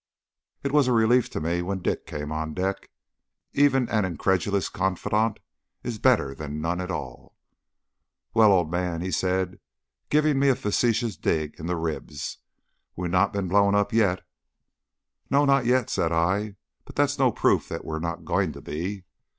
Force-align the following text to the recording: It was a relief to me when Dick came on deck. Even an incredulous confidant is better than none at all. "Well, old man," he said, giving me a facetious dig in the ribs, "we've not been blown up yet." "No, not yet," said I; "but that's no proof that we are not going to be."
It 0.63 0.71
was 0.71 0.87
a 0.87 0.93
relief 0.93 1.29
to 1.29 1.39
me 1.39 1.61
when 1.61 1.83
Dick 1.83 2.07
came 2.07 2.31
on 2.31 2.55
deck. 2.55 2.89
Even 3.53 3.87
an 3.89 4.03
incredulous 4.03 4.67
confidant 4.67 5.39
is 5.83 5.99
better 5.99 6.33
than 6.33 6.59
none 6.59 6.81
at 6.81 6.89
all. 6.89 7.35
"Well, 8.33 8.51
old 8.51 8.71
man," 8.71 9.01
he 9.01 9.11
said, 9.11 9.59
giving 10.09 10.39
me 10.39 10.49
a 10.49 10.55
facetious 10.55 11.17
dig 11.17 11.53
in 11.59 11.67
the 11.67 11.75
ribs, 11.77 12.39
"we've 12.95 13.11
not 13.11 13.31
been 13.31 13.47
blown 13.47 13.75
up 13.75 13.93
yet." 13.93 14.25
"No, 15.29 15.45
not 15.45 15.67
yet," 15.67 15.87
said 15.87 16.11
I; 16.11 16.55
"but 16.83 16.95
that's 16.95 17.19
no 17.19 17.31
proof 17.31 17.69
that 17.69 17.85
we 17.85 17.91
are 17.95 17.99
not 17.99 18.25
going 18.25 18.53
to 18.53 18.61
be." 18.63 19.03